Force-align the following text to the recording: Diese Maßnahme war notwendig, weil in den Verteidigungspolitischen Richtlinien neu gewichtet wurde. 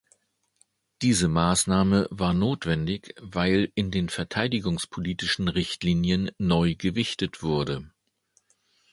Diese 1.03 1.27
Maßnahme 1.27 2.07
war 2.09 2.33
notwendig, 2.33 3.13
weil 3.21 3.71
in 3.75 3.91
den 3.91 4.09
Verteidigungspolitischen 4.09 5.47
Richtlinien 5.47 6.31
neu 6.39 6.73
gewichtet 6.73 7.43
wurde. 7.43 7.87